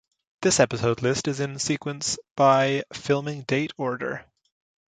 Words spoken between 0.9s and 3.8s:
list is in sequence by "filming date